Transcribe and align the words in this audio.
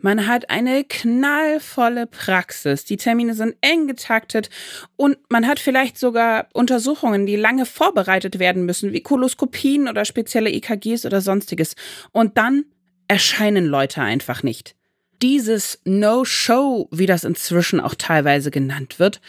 Man 0.00 0.26
hat 0.26 0.48
eine 0.50 0.84
knallvolle 0.84 2.06
Praxis. 2.06 2.84
Die 2.84 2.96
Termine 2.96 3.34
sind 3.34 3.56
eng 3.60 3.88
getaktet 3.88 4.48
und 4.96 5.18
man 5.28 5.46
hat 5.46 5.58
vielleicht 5.58 5.98
sogar 5.98 6.48
Untersuchungen, 6.52 7.26
die 7.26 7.36
lange 7.36 7.66
vorbereitet 7.66 8.38
werden 8.38 8.64
müssen, 8.64 8.92
wie 8.92 9.02
Koloskopien 9.02 9.88
oder 9.88 10.04
spezielle 10.04 10.50
EKGs 10.50 11.04
oder 11.04 11.20
sonstiges. 11.20 11.74
Und 12.12 12.38
dann 12.38 12.64
erscheinen 13.08 13.66
Leute 13.66 14.02
einfach 14.02 14.42
nicht. 14.42 14.76
Dieses 15.20 15.80
No-Show, 15.84 16.88
wie 16.92 17.06
das 17.06 17.24
inzwischen 17.24 17.80
auch 17.80 17.96
teilweise 17.96 18.52
genannt 18.52 19.00
wird, 19.00 19.20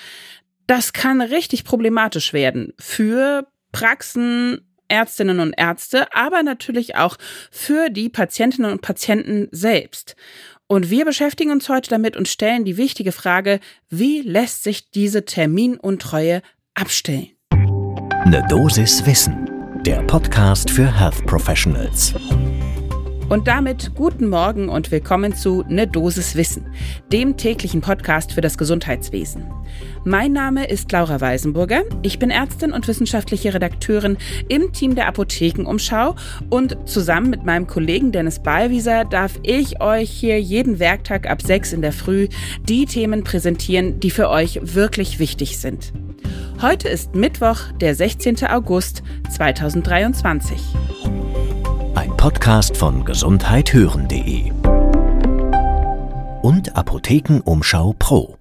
das 0.68 0.94
kann 0.94 1.20
richtig 1.22 1.64
problematisch 1.64 2.32
werden 2.32 2.74
für 2.78 3.48
Praxen, 3.72 4.62
Ärztinnen 4.88 5.40
und 5.40 5.54
Ärzte, 5.54 6.14
aber 6.14 6.44
natürlich 6.44 6.96
auch 6.96 7.18
für 7.50 7.90
die 7.90 8.10
Patientinnen 8.10 8.72
und 8.72 8.82
Patienten 8.82 9.48
selbst. 9.52 10.16
Und 10.72 10.92
wir 10.92 11.04
beschäftigen 11.04 11.50
uns 11.50 11.68
heute 11.68 11.90
damit 11.90 12.16
und 12.16 12.28
stellen 12.28 12.64
die 12.64 12.78
wichtige 12.78 13.12
Frage, 13.12 13.60
wie 13.90 14.22
lässt 14.22 14.64
sich 14.64 14.92
diese 14.92 15.26
Terminuntreue 15.26 16.44
abstellen? 16.76 17.30
Eine 17.52 18.46
Dosis 18.48 19.04
Wissen, 19.08 19.50
der 19.84 20.04
Podcast 20.04 20.70
für 20.70 20.86
Health 20.86 21.26
Professionals. 21.26 22.14
Und 23.30 23.48
damit 23.48 23.94
guten 23.94 24.28
Morgen 24.28 24.70
und 24.70 24.90
willkommen 24.90 25.36
zu 25.36 25.64
Ne 25.68 25.86
Dosis 25.86 26.36
Wissen, 26.36 26.66
dem 27.12 27.38
täglichen 27.38 27.80
Podcast 27.80 28.34
für 28.34 28.42
das 28.42 28.58
Gesundheitswesen. 28.58 29.46
Mein 30.04 30.34
Name 30.34 30.68
ist 30.68 30.92
Laura 30.92 31.22
Weisenburger. 31.22 31.84
Ich 32.02 32.18
bin 32.18 32.32
Ärztin 32.32 32.74
und 32.74 32.88
wissenschaftliche 32.88 33.54
Redakteurin 33.54 34.18
im 34.48 34.74
Team 34.74 34.96
der 34.96 35.08
Apothekenumschau 35.08 36.16
und 36.50 36.76
zusammen 36.90 37.30
mit 37.30 37.46
meinem 37.46 37.68
Kollegen 37.68 38.12
Dennis 38.12 38.40
Ballwieser 38.40 39.06
darf 39.06 39.40
ich 39.44 39.80
euch 39.80 40.10
hier 40.10 40.42
jeden 40.42 40.80
Werktag 40.80 41.30
ab 41.30 41.44
6 41.44 41.74
in 41.74 41.84
der 41.84 41.94
Früh 41.94 42.30
die 42.64 42.88
Themen 42.88 43.24
präsentieren, 43.24 44.00
die 44.00 44.10
für 44.10 44.30
euch 44.30 44.60
wirklich 44.64 45.20
wichtig 45.20 45.60
sind. 45.60 45.94
Heute 46.64 46.90
ist 46.90 47.14
Mittwoch, 47.14 47.60
der 47.80 47.94
16. 47.94 48.48
August 48.48 49.04
2023. 49.30 51.19
Podcast 52.08 52.78
von 52.78 53.04
gesundheithören.de 53.04 54.52
und 56.42 56.76
Apothekenumschau 56.76 57.96
Pro. 58.00 58.38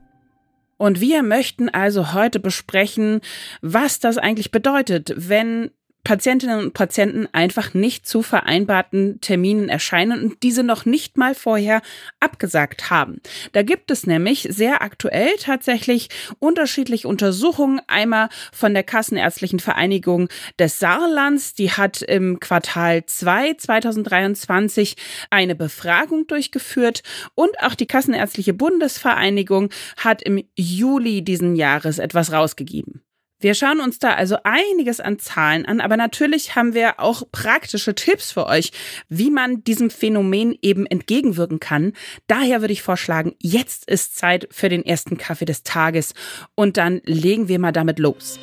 Und 0.76 1.00
wir 1.00 1.22
möchten 1.22 1.68
also 1.68 2.12
heute 2.12 2.38
besprechen, 2.38 3.20
was 3.60 3.98
das 3.98 4.16
eigentlich 4.16 4.50
bedeutet, 4.52 5.12
wenn 5.16 5.70
Patientinnen 6.08 6.58
und 6.60 6.72
Patienten 6.72 7.28
einfach 7.32 7.74
nicht 7.74 8.08
zu 8.08 8.22
vereinbarten 8.22 9.20
Terminen 9.20 9.68
erscheinen 9.68 10.24
und 10.24 10.42
diese 10.42 10.62
noch 10.62 10.86
nicht 10.86 11.18
mal 11.18 11.34
vorher 11.34 11.82
abgesagt 12.18 12.88
haben. 12.88 13.20
Da 13.52 13.62
gibt 13.62 13.90
es 13.90 14.06
nämlich 14.06 14.48
sehr 14.50 14.80
aktuell 14.80 15.28
tatsächlich 15.38 16.08
unterschiedliche 16.38 17.06
Untersuchungen. 17.06 17.82
Einmal 17.88 18.30
von 18.54 18.72
der 18.72 18.84
Kassenärztlichen 18.84 19.60
Vereinigung 19.60 20.30
des 20.58 20.78
Saarlands, 20.78 21.52
die 21.52 21.72
hat 21.72 22.00
im 22.00 22.40
Quartal 22.40 23.04
2 23.04 23.52
2023 23.58 24.96
eine 25.28 25.54
Befragung 25.54 26.26
durchgeführt 26.26 27.02
und 27.34 27.60
auch 27.60 27.74
die 27.74 27.86
Kassenärztliche 27.86 28.54
Bundesvereinigung 28.54 29.68
hat 29.98 30.22
im 30.22 30.42
Juli 30.56 31.20
diesen 31.20 31.54
Jahres 31.54 31.98
etwas 31.98 32.32
rausgegeben. 32.32 33.02
Wir 33.40 33.54
schauen 33.54 33.80
uns 33.80 34.00
da 34.00 34.14
also 34.14 34.36
einiges 34.42 34.98
an 34.98 35.20
Zahlen 35.20 35.64
an, 35.64 35.80
aber 35.80 35.96
natürlich 35.96 36.56
haben 36.56 36.74
wir 36.74 36.98
auch 36.98 37.22
praktische 37.30 37.94
Tipps 37.94 38.32
für 38.32 38.46
euch, 38.46 38.72
wie 39.08 39.30
man 39.30 39.62
diesem 39.62 39.90
Phänomen 39.90 40.58
eben 40.60 40.86
entgegenwirken 40.86 41.60
kann. 41.60 41.92
Daher 42.26 42.62
würde 42.62 42.72
ich 42.72 42.82
vorschlagen, 42.82 43.36
jetzt 43.38 43.88
ist 43.88 44.16
Zeit 44.16 44.48
für 44.50 44.68
den 44.68 44.84
ersten 44.84 45.18
Kaffee 45.18 45.44
des 45.44 45.62
Tages 45.62 46.14
und 46.56 46.76
dann 46.76 47.00
legen 47.04 47.46
wir 47.46 47.60
mal 47.60 47.70
damit 47.70 48.00
los. 48.00 48.40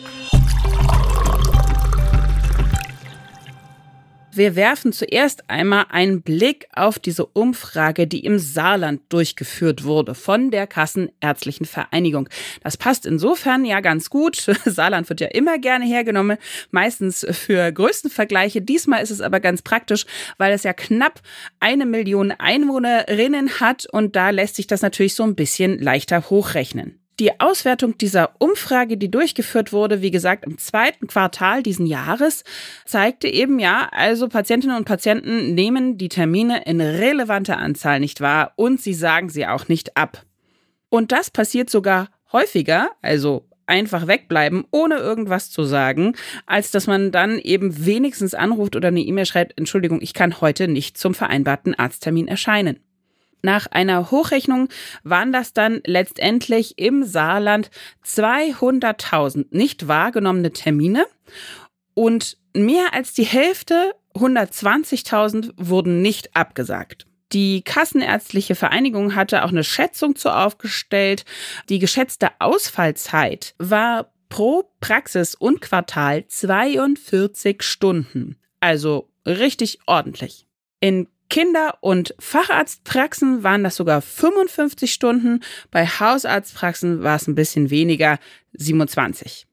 Wir 4.35 4.57
werfen 4.57 4.91
zuerst 4.91 5.49
einmal 5.49 5.85
einen 5.89 6.21
Blick 6.21 6.67
auf 6.75 6.99
diese 6.99 7.25
Umfrage, 7.25 8.05
die 8.05 8.25
im 8.25 8.37
Saarland 8.37 9.01
durchgeführt 9.07 9.85
wurde 9.85 10.13
von 10.13 10.51
der 10.51 10.67
Kassenärztlichen 10.67 11.65
Vereinigung. 11.65 12.27
Das 12.61 12.75
passt 12.75 13.05
insofern 13.05 13.63
ja 13.63 13.79
ganz 13.79 14.09
gut. 14.09 14.35
Saarland 14.65 15.07
wird 15.07 15.21
ja 15.21 15.27
immer 15.27 15.57
gerne 15.57 15.85
hergenommen, 15.85 16.37
meistens 16.71 17.25
für 17.31 17.71
Größenvergleiche. 17.71 18.61
Diesmal 18.61 19.01
ist 19.01 19.11
es 19.11 19.21
aber 19.21 19.39
ganz 19.39 19.61
praktisch, 19.61 20.05
weil 20.37 20.51
es 20.51 20.63
ja 20.63 20.73
knapp 20.73 21.21
eine 21.61 21.85
Million 21.85 22.31
Einwohnerinnen 22.31 23.61
hat 23.61 23.85
und 23.89 24.17
da 24.17 24.31
lässt 24.31 24.57
sich 24.57 24.67
das 24.67 24.81
natürlich 24.81 25.15
so 25.15 25.23
ein 25.23 25.35
bisschen 25.35 25.79
leichter 25.79 26.29
hochrechnen. 26.29 27.04
Die 27.19 27.39
Auswertung 27.39 27.97
dieser 27.97 28.31
Umfrage, 28.39 28.97
die 28.97 29.09
durchgeführt 29.09 29.71
wurde, 29.71 30.01
wie 30.01 30.11
gesagt, 30.11 30.45
im 30.45 30.57
zweiten 30.57 31.07
Quartal 31.07 31.63
diesen 31.63 31.85
Jahres, 31.85 32.43
zeigte 32.85 33.29
eben 33.29 33.57
ja, 33.59 33.87
also 33.91 34.27
Patientinnen 34.27 34.75
und 34.75 34.85
Patienten 34.85 35.53
nehmen 35.55 35.97
die 35.97 36.09
Termine 36.09 36.63
in 36.65 36.81
relevanter 36.81 37.57
Anzahl 37.57 38.01
nicht 38.01 38.19
wahr 38.19 38.51
und 38.57 38.81
sie 38.81 38.93
sagen 38.93 39.29
sie 39.29 39.47
auch 39.47 39.69
nicht 39.69 39.95
ab. 39.95 40.23
Und 40.89 41.13
das 41.13 41.31
passiert 41.31 41.69
sogar 41.69 42.09
häufiger, 42.33 42.89
also 43.01 43.47
einfach 43.65 44.07
wegbleiben, 44.07 44.65
ohne 44.71 44.97
irgendwas 44.97 45.49
zu 45.51 45.63
sagen, 45.63 46.15
als 46.45 46.71
dass 46.71 46.85
man 46.85 47.11
dann 47.11 47.39
eben 47.39 47.85
wenigstens 47.85 48.33
anruft 48.33 48.75
oder 48.75 48.89
eine 48.89 49.01
E-Mail 49.01 49.25
schreibt, 49.25 49.57
Entschuldigung, 49.57 50.01
ich 50.01 50.13
kann 50.13 50.41
heute 50.41 50.67
nicht 50.67 50.97
zum 50.97 51.13
vereinbarten 51.13 51.75
Arzttermin 51.75 52.27
erscheinen. 52.27 52.79
Nach 53.45 53.67
einer 53.67 54.09
Hochrechnung 54.09 54.69
waren 55.03 55.31
das 55.31 55.53
dann 55.53 55.79
letztendlich 55.85 56.79
im 56.79 57.03
Saarland 57.03 57.69
200.000 58.03 59.45
nicht 59.51 59.87
wahrgenommene 59.87 60.51
Termine 60.51 61.05
und 61.93 62.39
mehr 62.55 62.95
als 62.95 63.13
die 63.13 63.23
Hälfte, 63.23 63.93
120.000, 64.15 65.51
wurden 65.57 66.01
nicht 66.01 66.35
abgesagt. 66.35 67.05
Die 67.33 67.61
Kassenärztliche 67.61 68.55
Vereinigung 68.55 69.13
hatte 69.13 69.43
auch 69.43 69.49
eine 69.49 69.63
Schätzung 69.63 70.15
zu 70.15 70.35
aufgestellt. 70.35 71.23
Die 71.69 71.77
geschätzte 71.77 72.29
Ausfallzeit 72.39 73.53
war 73.59 74.11
pro 74.27 74.71
Praxis 74.79 75.35
und 75.35 75.61
Quartal 75.61 76.27
42 76.27 77.61
Stunden. 77.61 78.37
Also 78.59 79.07
richtig 79.27 79.81
ordentlich. 79.85 80.47
In 80.79 81.07
Kinder- 81.29 81.77
und 81.81 82.13
Facharztpraxen 82.19 83.43
waren 83.43 83.63
das 83.63 83.75
sogar 83.75 84.01
55 84.01 84.93
Stunden, 84.93 85.41
bei 85.71 85.85
Hausarztpraxen 85.85 87.03
war 87.03 87.15
es 87.15 87.27
ein 87.27 87.35
bisschen 87.35 87.69
weniger, 87.69 88.19
27. 88.53 89.47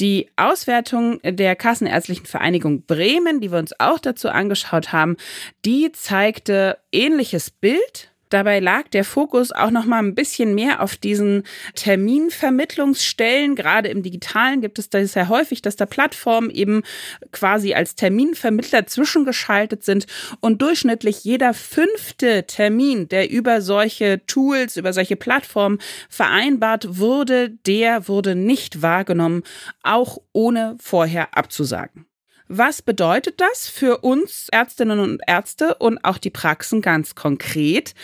Die 0.00 0.28
Auswertung 0.36 1.20
der 1.22 1.56
Kassenärztlichen 1.56 2.26
Vereinigung 2.26 2.82
Bremen, 2.82 3.40
die 3.40 3.50
wir 3.50 3.58
uns 3.58 3.78
auch 3.80 3.98
dazu 3.98 4.28
angeschaut 4.28 4.92
haben, 4.92 5.16
die 5.64 5.90
zeigte 5.92 6.78
ähnliches 6.92 7.50
Bild. 7.50 8.12
Dabei 8.28 8.58
lag 8.60 8.88
der 8.88 9.04
Fokus 9.04 9.52
auch 9.52 9.70
noch 9.70 9.84
mal 9.84 9.98
ein 9.98 10.14
bisschen 10.14 10.54
mehr 10.54 10.82
auf 10.82 10.96
diesen 10.96 11.44
Terminvermittlungsstellen. 11.74 13.54
Gerade 13.54 13.88
im 13.88 14.02
Digitalen 14.02 14.60
gibt 14.60 14.78
es 14.78 14.90
das 14.90 15.12
sehr 15.12 15.28
häufig, 15.28 15.62
dass 15.62 15.76
da 15.76 15.86
Plattformen 15.86 16.50
eben 16.50 16.82
quasi 17.30 17.74
als 17.74 17.94
Terminvermittler 17.94 18.86
zwischengeschaltet 18.86 19.84
sind 19.84 20.06
und 20.40 20.60
durchschnittlich 20.60 21.24
jeder 21.24 21.54
fünfte 21.54 22.46
Termin, 22.46 23.08
der 23.08 23.30
über 23.30 23.60
solche 23.60 24.24
Tools, 24.26 24.76
über 24.76 24.92
solche 24.92 25.16
Plattformen 25.16 25.78
vereinbart 26.08 26.98
wurde, 26.98 27.50
der 27.50 28.08
wurde 28.08 28.34
nicht 28.34 28.82
wahrgenommen, 28.82 29.42
auch 29.82 30.18
ohne 30.32 30.76
vorher 30.80 31.36
abzusagen. 31.36 32.06
Was 32.48 32.82
bedeutet 32.82 33.40
das 33.40 33.68
für 33.68 33.98
uns 33.98 34.48
Ärztinnen 34.50 35.00
und 35.00 35.20
Ärzte 35.26 35.74
und 35.76 36.04
auch 36.04 36.18
die 36.18 36.30
Praxen 36.30 36.80
ganz 36.80 37.14
konkret? 37.14 37.94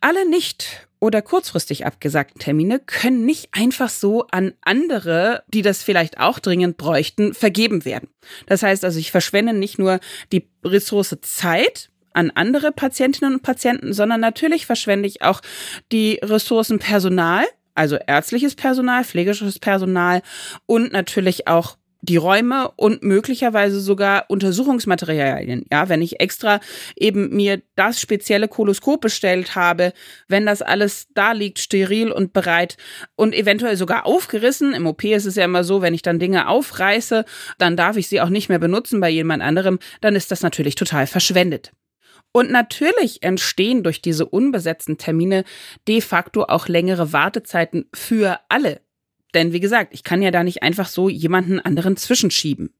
Alle 0.00 0.28
nicht 0.28 0.88
oder 0.98 1.22
kurzfristig 1.22 1.84
abgesagten 1.86 2.38
Termine 2.38 2.78
können 2.78 3.24
nicht 3.24 3.48
einfach 3.52 3.88
so 3.88 4.26
an 4.30 4.52
andere, 4.62 5.42
die 5.48 5.62
das 5.62 5.82
vielleicht 5.82 6.18
auch 6.18 6.38
dringend 6.38 6.76
bräuchten, 6.76 7.34
vergeben 7.34 7.84
werden. 7.84 8.08
Das 8.46 8.62
heißt 8.62 8.84
also, 8.84 8.98
ich 8.98 9.10
verschwende 9.10 9.52
nicht 9.52 9.78
nur 9.78 10.00
die 10.32 10.48
Ressource 10.64 11.16
Zeit, 11.22 11.90
an 12.14 12.30
andere 12.30 12.72
Patientinnen 12.72 13.34
und 13.34 13.42
Patienten, 13.42 13.92
sondern 13.92 14.20
natürlich 14.20 14.66
verschwende 14.66 15.08
ich 15.08 15.22
auch 15.22 15.40
die 15.90 16.18
Ressourcen 16.22 16.78
Personal, 16.78 17.44
also 17.74 17.96
ärztliches 17.96 18.54
Personal, 18.54 19.04
pflegerisches 19.04 19.58
Personal 19.58 20.22
und 20.66 20.92
natürlich 20.92 21.48
auch 21.48 21.76
die 22.02 22.16
Räume 22.16 22.70
und 22.76 23.04
möglicherweise 23.04 23.80
sogar 23.80 24.24
Untersuchungsmaterialien. 24.28 25.64
Ja, 25.70 25.88
wenn 25.88 26.02
ich 26.02 26.20
extra 26.20 26.60
eben 26.96 27.34
mir 27.34 27.62
das 27.76 28.00
spezielle 28.00 28.48
Koloskop 28.48 29.00
bestellt 29.00 29.54
habe, 29.54 29.92
wenn 30.26 30.44
das 30.44 30.62
alles 30.62 31.06
da 31.14 31.30
liegt, 31.30 31.60
steril 31.60 32.10
und 32.10 32.32
bereit 32.32 32.76
und 33.14 33.34
eventuell 33.34 33.76
sogar 33.76 34.04
aufgerissen. 34.04 34.74
Im 34.74 34.86
OP 34.86 35.04
ist 35.04 35.26
es 35.26 35.36
ja 35.36 35.44
immer 35.44 35.62
so, 35.62 35.80
wenn 35.80 35.94
ich 35.94 36.02
dann 36.02 36.18
Dinge 36.18 36.48
aufreiße, 36.48 37.24
dann 37.58 37.76
darf 37.76 37.96
ich 37.96 38.08
sie 38.08 38.20
auch 38.20 38.28
nicht 38.28 38.48
mehr 38.48 38.58
benutzen 38.58 39.00
bei 39.00 39.08
jemand 39.08 39.42
anderem, 39.42 39.78
dann 40.00 40.16
ist 40.16 40.32
das 40.32 40.42
natürlich 40.42 40.74
total 40.74 41.06
verschwendet. 41.06 41.72
Und 42.32 42.50
natürlich 42.50 43.22
entstehen 43.22 43.82
durch 43.82 44.02
diese 44.02 44.26
unbesetzten 44.26 44.98
Termine 44.98 45.44
de 45.86 46.00
facto 46.00 46.44
auch 46.44 46.66
längere 46.66 47.12
Wartezeiten 47.12 47.84
für 47.94 48.40
alle. 48.48 48.80
Denn 49.34 49.52
wie 49.52 49.60
gesagt, 49.60 49.94
ich 49.94 50.04
kann 50.04 50.22
ja 50.22 50.30
da 50.30 50.44
nicht 50.44 50.62
einfach 50.62 50.88
so 50.88 51.08
jemanden 51.08 51.60
anderen 51.60 51.96
zwischenschieben. 51.96 52.74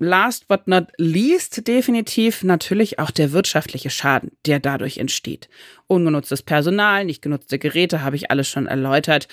Last 0.00 0.46
but 0.46 0.68
not 0.68 0.92
least 0.96 1.66
definitiv 1.66 2.44
natürlich 2.44 3.00
auch 3.00 3.10
der 3.10 3.32
wirtschaftliche 3.32 3.90
Schaden, 3.90 4.30
der 4.46 4.60
dadurch 4.60 4.98
entsteht. 4.98 5.48
Ungenutztes 5.88 6.44
Personal, 6.44 7.04
nicht 7.04 7.20
genutzte 7.20 7.58
Geräte 7.58 8.02
habe 8.02 8.14
ich 8.14 8.30
alles 8.30 8.48
schon 8.48 8.68
erläutert. 8.68 9.26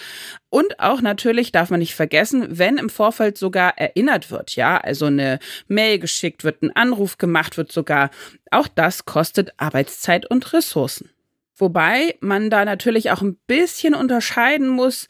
Und 0.50 0.80
auch 0.80 1.02
natürlich 1.02 1.52
darf 1.52 1.70
man 1.70 1.82
nicht 1.82 1.94
vergessen, 1.94 2.48
wenn 2.50 2.78
im 2.78 2.90
Vorfeld 2.90 3.38
sogar 3.38 3.78
erinnert 3.78 4.32
wird, 4.32 4.56
ja, 4.56 4.78
also 4.80 5.06
eine 5.06 5.38
Mail 5.68 6.00
geschickt 6.00 6.44
wird, 6.44 6.64
ein 6.64 6.76
Anruf 6.76 7.20
gemacht 7.20 7.58
wird 7.58 7.72
sogar, 7.72 8.10
auch 8.50 8.68
das 8.68 9.06
kostet 9.06 9.54
Arbeitszeit 9.58 10.26
und 10.26 10.52
Ressourcen. 10.52 11.12
Wobei 11.56 12.18
man 12.22 12.50
da 12.50 12.66
natürlich 12.66 13.12
auch 13.12 13.22
ein 13.22 13.38
bisschen 13.46 13.94
unterscheiden 13.94 14.68
muss, 14.68 15.08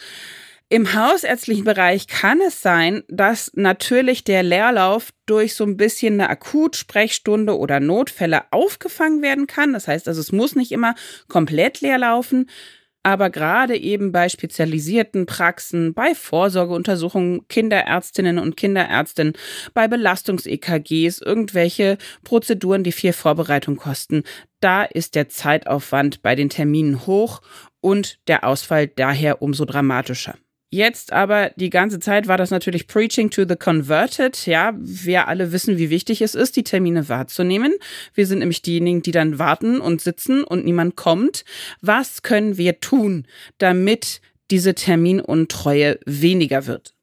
im 0.69 0.93
hausärztlichen 0.93 1.63
Bereich 1.63 2.07
kann 2.07 2.41
es 2.41 2.61
sein, 2.61 3.03
dass 3.07 3.51
natürlich 3.53 4.23
der 4.23 4.41
Leerlauf 4.41 5.11
durch 5.27 5.53
so 5.53 5.63
ein 5.63 5.77
bisschen 5.77 6.15
eine 6.15 6.29
Akutsprechstunde 6.29 7.57
oder 7.57 7.79
Notfälle 7.79 8.43
aufgefangen 8.51 9.21
werden 9.21 9.45
kann. 9.45 9.73
Das 9.73 9.87
heißt 9.87 10.07
also, 10.07 10.19
es 10.19 10.31
muss 10.31 10.55
nicht 10.55 10.71
immer 10.71 10.95
komplett 11.27 11.81
leer 11.81 11.99
laufen. 11.99 12.49
Aber 13.03 13.29
gerade 13.29 13.77
eben 13.77 14.11
bei 14.11 14.29
spezialisierten 14.29 15.27
Praxen, 15.27 15.93
bei 15.93 16.15
Vorsorgeuntersuchungen, 16.15 17.47
Kinderärztinnen 17.47 18.39
und 18.39 18.57
Kinderärztinnen, 18.57 19.33
bei 19.75 19.87
Belastungs-EKGs, 19.87 21.21
irgendwelche 21.21 21.99
Prozeduren, 22.23 22.83
die 22.83 22.91
viel 22.91 23.13
Vorbereitung 23.13 23.75
kosten, 23.75 24.23
da 24.59 24.83
ist 24.83 25.13
der 25.13 25.29
Zeitaufwand 25.29 26.23
bei 26.23 26.33
den 26.33 26.49
Terminen 26.49 27.05
hoch 27.05 27.43
und 27.79 28.17
der 28.27 28.43
Ausfall 28.43 28.87
daher 28.87 29.43
umso 29.43 29.65
dramatischer. 29.65 30.33
Jetzt 30.75 31.13
aber 31.13 31.51
die 31.55 31.69
ganze 31.69 31.99
Zeit 32.01 32.27
war 32.27 32.35
das 32.35 32.51
natürlich 32.51 32.87
Preaching 32.87 33.29
to 33.29 33.45
the 33.47 33.55
Converted. 33.55 34.45
Ja, 34.45 34.73
wir 34.75 35.29
alle 35.29 35.53
wissen, 35.53 35.77
wie 35.77 35.89
wichtig 35.89 36.21
es 36.21 36.35
ist, 36.35 36.57
die 36.57 36.65
Termine 36.65 37.07
wahrzunehmen. 37.07 37.73
Wir 38.13 38.27
sind 38.27 38.39
nämlich 38.39 38.61
diejenigen, 38.61 39.01
die 39.01 39.13
dann 39.13 39.39
warten 39.39 39.79
und 39.79 40.01
sitzen 40.01 40.43
und 40.43 40.65
niemand 40.65 40.97
kommt. 40.97 41.45
Was 41.79 42.23
können 42.23 42.57
wir 42.57 42.81
tun, 42.81 43.25
damit 43.57 44.19
diese 44.51 44.75
Terminuntreue 44.75 45.97
weniger 46.05 46.65
wird? 46.65 46.93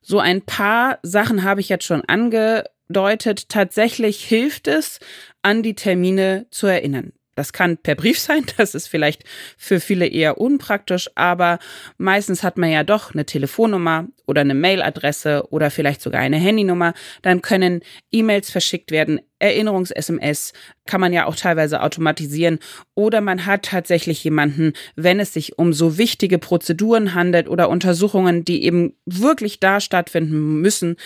So 0.00 0.20
ein 0.20 0.40
paar 0.40 0.98
Sachen 1.02 1.42
habe 1.42 1.60
ich 1.60 1.68
jetzt 1.68 1.84
schon 1.84 2.00
angedeutet. 2.06 3.50
Tatsächlich 3.50 4.24
hilft 4.24 4.68
es, 4.68 5.00
an 5.42 5.62
die 5.62 5.74
Termine 5.74 6.46
zu 6.50 6.66
erinnern. 6.66 7.12
Das 7.38 7.52
kann 7.52 7.76
per 7.76 7.94
Brief 7.94 8.18
sein, 8.18 8.44
das 8.56 8.74
ist 8.74 8.88
vielleicht 8.88 9.22
für 9.56 9.78
viele 9.78 10.06
eher 10.06 10.38
unpraktisch, 10.38 11.08
aber 11.14 11.60
meistens 11.96 12.42
hat 12.42 12.58
man 12.58 12.70
ja 12.70 12.82
doch 12.82 13.14
eine 13.14 13.26
Telefonnummer 13.26 14.08
oder 14.26 14.40
eine 14.40 14.54
Mailadresse 14.54 15.44
oder 15.50 15.70
vielleicht 15.70 16.02
sogar 16.02 16.20
eine 16.20 16.36
Handynummer. 16.36 16.94
Dann 17.22 17.40
können 17.40 17.80
E-Mails 18.10 18.50
verschickt 18.50 18.90
werden, 18.90 19.20
Erinnerungs-SMS 19.38 20.52
kann 20.84 21.00
man 21.00 21.12
ja 21.12 21.26
auch 21.26 21.36
teilweise 21.36 21.80
automatisieren 21.82 22.58
oder 22.96 23.20
man 23.20 23.46
hat 23.46 23.66
tatsächlich 23.66 24.24
jemanden, 24.24 24.72
wenn 24.96 25.20
es 25.20 25.32
sich 25.32 25.58
um 25.58 25.72
so 25.72 25.96
wichtige 25.96 26.38
Prozeduren 26.38 27.14
handelt 27.14 27.48
oder 27.48 27.68
Untersuchungen, 27.68 28.44
die 28.44 28.64
eben 28.64 28.94
wirklich 29.06 29.60
da 29.60 29.80
stattfinden 29.80 30.60
müssen, 30.60 30.96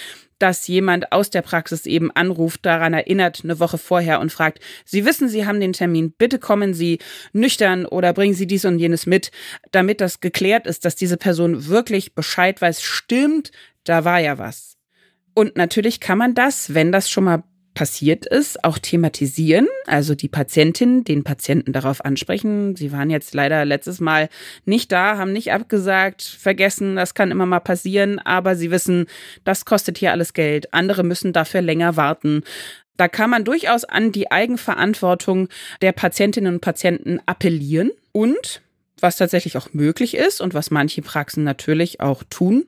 dass 0.43 0.67
jemand 0.67 1.13
aus 1.13 1.31
der 1.31 1.43
Praxis 1.43 1.87
eben 1.87 2.11
anruft, 2.11 2.67
daran 2.67 2.95
erinnert, 2.95 3.43
eine 3.45 3.61
Woche 3.61 3.79
vorher 3.79 4.19
und 4.19 4.33
fragt, 4.33 4.59
Sie 4.85 5.05
wissen, 5.05 5.29
Sie 5.29 5.47
haben 5.47 5.61
den 5.61 5.73
Termin, 5.73 6.13
bitte 6.13 6.41
kommen 6.41 6.75
Sie 6.75 6.99
nüchtern 7.33 7.87
oder 7.87 8.13
bringen 8.13 8.35
Sie 8.35 8.49
dies 8.49 8.65
und 8.65 8.81
jenes 8.81 9.07
mit, 9.07 9.31
damit 9.71 10.01
das 10.01 10.21
geklärt 10.21 10.67
ist, 10.67 10.85
dass 10.85 10.97
diese 10.97 11.17
Person 11.17 11.67
wirklich 11.69 12.15
Bescheid 12.15 12.61
weiß, 12.61 12.83
stimmt, 12.83 13.53
da 13.85 14.05
war 14.05 14.19
ja 14.19 14.39
was. 14.39 14.77
Und 15.35 15.57
natürlich 15.57 16.01
kann 16.01 16.19
man 16.19 16.35
das, 16.35 16.75
wenn 16.75 16.91
das 16.91 17.09
schon 17.09 17.25
mal 17.25 17.45
passiert 17.75 18.27
ist, 18.27 18.65
auch 18.65 18.79
thematisieren, 18.79 19.67
also 19.87 20.15
die 20.15 20.29
Patientin, 20.29 21.05
den 21.05 21.25
Patienten 21.25 21.73
darauf 21.73 22.05
ansprechen. 22.05 22.77
Sie 22.77 22.93
waren 22.93 23.11
jetzt 23.11 23.35
leider 23.35 23.65
letztes 23.65 24.01
Mal 24.01 24.29
nicht 24.65 24.93
da, 24.93 25.17
haben 25.17 25.33
nicht 25.33 25.53
abgesagt, 25.53 26.23
vergessen, 26.23 26.97
das 26.97 27.15
kann 27.15 27.31
immer 27.31 27.47
mal 27.47 27.61
passieren, 27.61 28.19
aber 28.19 28.57
sie 28.57 28.71
wissen, 28.71 29.07
das 29.45 29.65
kostet 29.65 29.99
hier 29.99 30.13
alles 30.13 30.35
Geld, 30.35 30.73
andere 30.75 31.03
müssen 31.03 31.33
dafür 31.33 31.63
länger 31.63 31.97
warten. 31.97 32.43
Da 32.97 33.09
kann 33.09 33.31
man 33.31 33.45
durchaus 33.45 33.85
an 33.85 34.13
die 34.13 34.31
Eigenverantwortung 34.31 35.49
der 35.81 35.93
Patientinnen 35.93 36.55
und 36.55 36.61
Patienten 36.61 37.21
appellieren 37.27 37.91
und 38.13 38.61
was 39.01 39.17
tatsächlich 39.17 39.57
auch 39.57 39.73
möglich 39.73 40.15
ist 40.15 40.41
und 40.41 40.55
was 40.55 40.71
manche 40.71 41.03
Praxen 41.03 41.43
natürlich 41.43 42.01
auch 42.01 42.23
tun, 42.29 42.67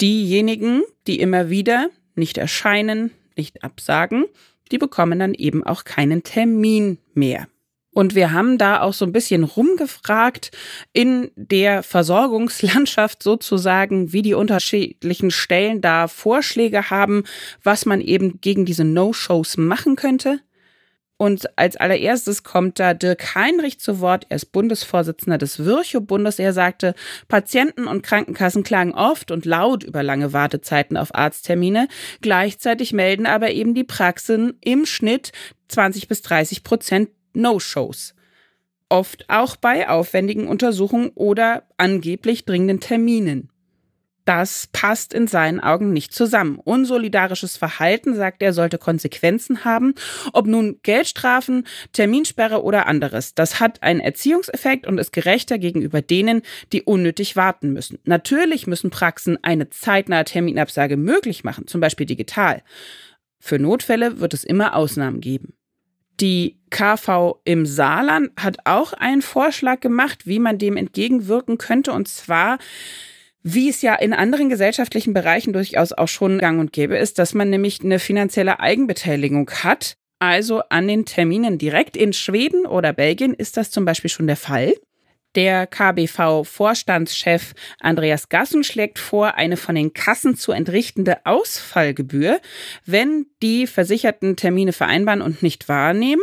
diejenigen, 0.00 0.82
die 1.06 1.20
immer 1.20 1.50
wieder 1.50 1.90
nicht 2.14 2.38
erscheinen, 2.38 3.12
nicht 3.38 3.64
absagen, 3.64 4.26
die 4.70 4.78
bekommen 4.78 5.18
dann 5.18 5.34
eben 5.34 5.64
auch 5.64 5.84
keinen 5.84 6.22
Termin 6.22 6.98
mehr. 7.14 7.46
Und 7.98 8.14
wir 8.14 8.32
haben 8.32 8.58
da 8.58 8.82
auch 8.82 8.92
so 8.92 9.04
ein 9.04 9.12
bisschen 9.12 9.42
rumgefragt 9.42 10.52
in 10.92 11.30
der 11.34 11.82
Versorgungslandschaft 11.82 13.22
sozusagen, 13.22 14.12
wie 14.12 14.22
die 14.22 14.34
unterschiedlichen 14.34 15.30
Stellen 15.30 15.80
da 15.80 16.06
Vorschläge 16.06 16.90
haben, 16.90 17.24
was 17.64 17.86
man 17.86 18.00
eben 18.00 18.40
gegen 18.40 18.66
diese 18.66 18.84
No-Shows 18.84 19.56
machen 19.56 19.96
könnte. 19.96 20.40
Und 21.18 21.58
als 21.58 21.76
allererstes 21.76 22.44
kommt 22.44 22.78
da 22.78 22.94
Dirk 22.94 23.34
Heinrich 23.34 23.80
zu 23.80 24.00
Wort. 24.00 24.26
Er 24.28 24.36
ist 24.36 24.52
Bundesvorsitzender 24.52 25.36
des 25.36 25.64
Virchow-Bundes. 25.64 26.38
Er 26.38 26.52
sagte, 26.52 26.94
Patienten 27.26 27.88
und 27.88 28.02
Krankenkassen 28.02 28.62
klagen 28.62 28.94
oft 28.94 29.32
und 29.32 29.44
laut 29.44 29.82
über 29.82 30.04
lange 30.04 30.32
Wartezeiten 30.32 30.96
auf 30.96 31.12
Arzttermine. 31.12 31.88
Gleichzeitig 32.20 32.92
melden 32.92 33.26
aber 33.26 33.50
eben 33.50 33.74
die 33.74 33.84
Praxen 33.84 34.58
im 34.60 34.86
Schnitt 34.86 35.32
20 35.66 36.06
bis 36.06 36.22
30 36.22 36.62
Prozent 36.62 37.10
No-Shows. 37.34 38.14
Oft 38.88 39.28
auch 39.28 39.56
bei 39.56 39.88
aufwendigen 39.88 40.46
Untersuchungen 40.46 41.10
oder 41.16 41.64
angeblich 41.76 42.44
dringenden 42.44 42.78
Terminen 42.78 43.50
das 44.28 44.68
passt 44.72 45.14
in 45.14 45.26
seinen 45.26 45.58
Augen 45.58 45.94
nicht 45.94 46.12
zusammen. 46.12 46.60
Unsolidarisches 46.62 47.56
Verhalten, 47.56 48.14
sagt 48.14 48.42
er, 48.42 48.52
sollte 48.52 48.76
Konsequenzen 48.76 49.64
haben, 49.64 49.94
ob 50.34 50.46
nun 50.46 50.80
Geldstrafen, 50.82 51.66
Terminsperre 51.94 52.62
oder 52.62 52.86
anderes. 52.86 53.34
Das 53.34 53.58
hat 53.58 53.82
einen 53.82 54.00
Erziehungseffekt 54.00 54.86
und 54.86 54.98
ist 54.98 55.14
gerechter 55.14 55.56
gegenüber 55.56 56.02
denen, 56.02 56.42
die 56.74 56.82
unnötig 56.82 57.36
warten 57.36 57.72
müssen. 57.72 58.00
Natürlich 58.04 58.66
müssen 58.66 58.90
Praxen 58.90 59.42
eine 59.42 59.70
zeitnahe 59.70 60.24
Terminabsage 60.24 60.98
möglich 60.98 61.42
machen, 61.42 61.66
zum 61.66 61.80
Beispiel 61.80 62.04
digital. 62.04 62.62
Für 63.40 63.58
Notfälle 63.58 64.20
wird 64.20 64.34
es 64.34 64.44
immer 64.44 64.76
Ausnahmen 64.76 65.22
geben. 65.22 65.54
Die 66.20 66.58
KV 66.68 67.40
im 67.44 67.64
Saarland 67.64 68.32
hat 68.38 68.58
auch 68.64 68.92
einen 68.92 69.22
Vorschlag 69.22 69.80
gemacht, 69.80 70.26
wie 70.26 70.38
man 70.38 70.58
dem 70.58 70.76
entgegenwirken 70.76 71.56
könnte, 71.56 71.92
und 71.92 72.08
zwar 72.08 72.58
wie 73.54 73.70
es 73.70 73.80
ja 73.80 73.94
in 73.94 74.12
anderen 74.12 74.50
gesellschaftlichen 74.50 75.14
Bereichen 75.14 75.52
durchaus 75.52 75.92
auch 75.92 76.08
schon 76.08 76.38
gang 76.38 76.60
und 76.60 76.72
gäbe 76.72 76.96
ist, 76.96 77.18
dass 77.18 77.32
man 77.32 77.48
nämlich 77.48 77.82
eine 77.82 77.98
finanzielle 77.98 78.60
Eigenbeteiligung 78.60 79.50
hat. 79.50 79.94
Also 80.18 80.62
an 80.68 80.88
den 80.88 81.06
Terminen 81.06 81.56
direkt 81.56 81.96
in 81.96 82.12
Schweden 82.12 82.66
oder 82.66 82.92
Belgien 82.92 83.32
ist 83.32 83.56
das 83.56 83.70
zum 83.70 83.84
Beispiel 83.84 84.10
schon 84.10 84.26
der 84.26 84.36
Fall. 84.36 84.74
Der 85.34 85.66
KBV-Vorstandschef 85.66 87.54
Andreas 87.80 88.28
Gassen 88.28 88.64
schlägt 88.64 88.98
vor, 88.98 89.36
eine 89.36 89.56
von 89.56 89.74
den 89.74 89.92
Kassen 89.92 90.36
zu 90.36 90.52
entrichtende 90.52 91.24
Ausfallgebühr, 91.24 92.40
wenn 92.84 93.26
die 93.42 93.66
Versicherten 93.66 94.36
Termine 94.36 94.72
vereinbaren 94.72 95.22
und 95.22 95.42
nicht 95.42 95.68
wahrnehmen. 95.68 96.22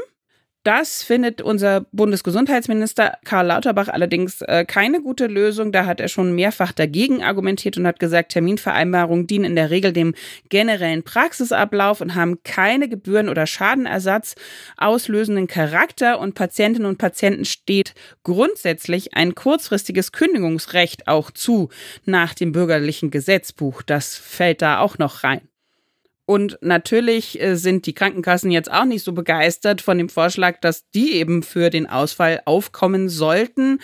Das 0.66 1.04
findet 1.04 1.44
unser 1.44 1.82
Bundesgesundheitsminister 1.92 3.20
Karl 3.24 3.46
Lauterbach 3.46 3.88
allerdings 3.88 4.42
äh, 4.42 4.66
keine 4.66 5.00
gute 5.00 5.28
Lösung. 5.28 5.72
Da 5.72 5.86
hat 5.86 6.00
er 6.00 6.08
schon 6.08 6.34
mehrfach 6.34 6.72
dagegen 6.72 7.22
argumentiert 7.22 7.78
und 7.78 7.86
hat 7.86 8.00
gesagt, 8.00 8.32
Terminvereinbarungen 8.32 9.28
dienen 9.28 9.46
in 9.46 9.56
der 9.56 9.70
Regel 9.70 9.94
dem 9.94 10.16
generellen 10.50 11.04
Praxisablauf 11.04 12.02
und 12.02 12.16
haben 12.16 12.42
keine 12.42 12.90
Gebühren 12.90 13.30
oder 13.30 13.46
Schadenersatz 13.46 14.34
auslösenden 14.76 15.46
Charakter 15.46 16.20
und 16.20 16.34
Patientinnen 16.34 16.90
und 16.90 16.98
Patienten 16.98 17.46
steht 17.46 17.94
grundsätzlich 18.24 19.14
ein 19.14 19.36
kurzfristiges 19.36 20.14
Kündigungsrecht 20.14 21.08
auch 21.08 21.30
zu 21.30 21.70
nach 22.06 22.34
dem 22.34 22.54
bürgerlichen 22.54 23.12
Gesetzbuch. 23.12 23.84
Das 23.84 24.18
fällt 24.18 24.64
da 24.64 24.80
auch 24.80 24.98
noch 24.98 25.24
rein. 25.24 25.42
Und 26.26 26.58
natürlich 26.62 27.40
äh, 27.40 27.56
sind 27.56 27.86
die 27.86 27.94
Krankenkassen 27.94 28.50
jetzt 28.50 28.72
auch 28.72 28.86
nicht 28.86 29.04
so 29.04 29.14
begeistert 29.14 29.82
von 29.82 29.98
dem 29.98 30.10
Vorschlag, 30.10 30.60
dass 30.60 30.90
die 30.90 31.14
eben 31.14 31.44
für 31.44 31.70
den 31.70 31.88
Ausfall 31.88 32.42
aufkommen 32.46 33.10
sollten. 33.10 33.80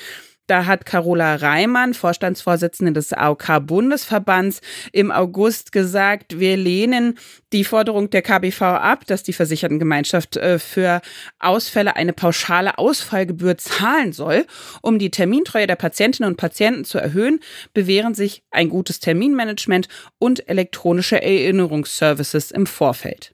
Da 0.47 0.65
hat 0.65 0.85
Carola 0.85 1.35
Reimann, 1.35 1.93
Vorstandsvorsitzende 1.93 2.93
des 2.93 3.13
AOK-Bundesverbands, 3.13 4.61
im 4.91 5.11
August 5.11 5.71
gesagt, 5.71 6.39
wir 6.39 6.57
lehnen 6.57 7.17
die 7.53 7.63
Forderung 7.63 8.09
der 8.09 8.21
KBV 8.21 8.61
ab, 8.61 9.05
dass 9.07 9.23
die 9.23 9.33
Versichertengemeinschaft 9.33 10.37
äh, 10.37 10.59
für 10.59 11.01
Ausfälle 11.39 11.95
eine 11.95 12.13
pauschale 12.13 12.77
Ausfallgebühr 12.77 13.57
zahlen 13.57 14.13
soll. 14.13 14.45
Um 14.81 14.99
die 14.99 15.11
Termintreue 15.11 15.67
der 15.67 15.75
Patientinnen 15.75 16.29
und 16.29 16.37
Patienten 16.37 16.85
zu 16.85 16.97
erhöhen, 16.97 17.39
bewähren 17.73 18.13
sich 18.13 18.43
ein 18.51 18.69
gutes 18.69 18.99
Terminmanagement 18.99 19.87
und 20.19 20.47
elektronische 20.49 21.21
Erinnerungsservices 21.21 22.51
im 22.51 22.65
Vorfeld. 22.65 23.33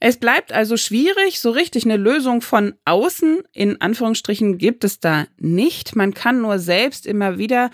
Es 0.00 0.18
bleibt 0.18 0.52
also 0.52 0.76
schwierig, 0.76 1.40
so 1.40 1.50
richtig 1.50 1.84
eine 1.84 1.96
Lösung 1.96 2.40
von 2.40 2.74
außen, 2.84 3.42
in 3.52 3.80
Anführungsstrichen, 3.80 4.58
gibt 4.58 4.84
es 4.84 5.00
da 5.00 5.26
nicht. 5.38 5.96
Man 5.96 6.14
kann 6.14 6.40
nur 6.40 6.58
selbst 6.58 7.06
immer 7.06 7.38
wieder 7.38 7.70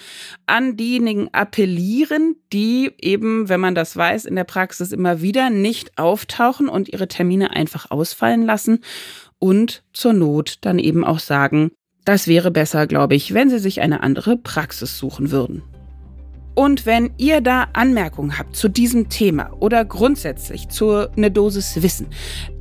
an 0.47 0.77
diejenigen 0.77 1.29
appellieren, 1.33 2.37
die 2.53 2.93
eben, 2.99 3.49
wenn 3.49 3.61
man 3.61 3.75
das 3.75 3.97
weiß, 3.97 4.25
in 4.25 4.37
der 4.37 4.45
Praxis 4.45 4.93
immer 4.93 5.23
wieder 5.23 5.51
nicht 5.51 5.99
auftauchen 5.99 6.69
und 6.69 6.89
ihre 6.89 7.09
Termine 7.09 7.51
einfach 7.51 7.91
ausfallen 7.91 8.45
lassen 8.45 8.81
und 9.39 9.83
zur 9.93 10.13
Not 10.13 10.59
dann 10.61 10.79
eben 10.79 11.05
auch 11.05 11.19
sagen, 11.19 11.73
das 12.05 12.27
wäre 12.27 12.51
besser, 12.51 12.87
glaube 12.87 13.15
ich, 13.15 13.35
wenn 13.35 13.51
sie 13.51 13.59
sich 13.59 13.81
eine 13.81 14.03
andere 14.03 14.37
Praxis 14.37 14.99
suchen 14.99 15.31
würden. 15.31 15.63
Und 16.55 16.87
wenn 16.87 17.11
ihr 17.17 17.41
da 17.41 17.67
Anmerkungen 17.73 18.39
habt 18.39 18.55
zu 18.57 18.69
diesem 18.69 19.09
Thema 19.09 19.51
oder 19.61 19.85
grundsätzlich 19.85 20.69
zu 20.69 21.09
einer 21.17 21.31
Dosis 21.31 21.83
Wissen, 21.83 22.09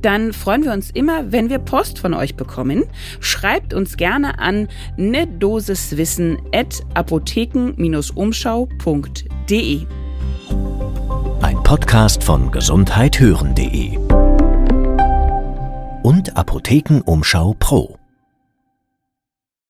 dann 0.02 0.32
freuen 0.32 0.64
wir 0.64 0.72
uns 0.72 0.90
immer, 0.90 1.30
wenn 1.32 1.50
wir 1.50 1.58
Post 1.58 1.98
von 1.98 2.14
euch 2.14 2.36
bekommen. 2.36 2.84
Schreibt 3.20 3.74
uns 3.74 3.96
gerne 3.96 4.38
an 4.38 4.68
ne 4.96 5.26
Wissen 5.26 6.38
at 6.52 6.80
apotheken-umschau.de. 6.94 9.86
Ein 11.42 11.62
Podcast 11.62 12.24
von 12.24 12.50
gesundheithören.de 12.50 13.98
und 16.02 16.36
Apothekenumschau 16.36 17.54
Pro. 17.58 17.99